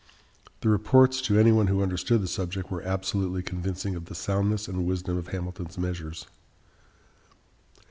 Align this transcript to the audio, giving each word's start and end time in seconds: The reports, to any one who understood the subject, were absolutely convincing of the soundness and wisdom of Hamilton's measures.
The 0.61 0.69
reports, 0.69 1.21
to 1.21 1.37
any 1.37 1.51
one 1.51 1.67
who 1.67 1.83
understood 1.83 2.23
the 2.23 2.27
subject, 2.27 2.71
were 2.71 2.81
absolutely 2.81 3.43
convincing 3.43 3.93
of 3.95 4.05
the 4.05 4.15
soundness 4.15 4.67
and 4.67 4.87
wisdom 4.87 5.15
of 5.15 5.27
Hamilton's 5.27 5.77
measures. 5.77 6.25